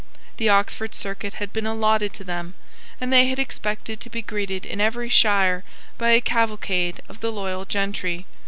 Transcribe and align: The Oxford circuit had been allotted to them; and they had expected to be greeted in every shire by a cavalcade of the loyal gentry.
The 0.37 0.49
Oxford 0.49 0.95
circuit 0.95 1.35
had 1.35 1.53
been 1.53 1.67
allotted 1.67 2.11
to 2.13 2.23
them; 2.23 2.55
and 2.99 3.13
they 3.13 3.27
had 3.27 3.37
expected 3.37 3.99
to 4.01 4.09
be 4.09 4.23
greeted 4.23 4.65
in 4.65 4.81
every 4.81 5.09
shire 5.09 5.63
by 5.99 6.09
a 6.09 6.21
cavalcade 6.21 7.03
of 7.07 7.19
the 7.19 7.31
loyal 7.31 7.65
gentry. 7.65 8.25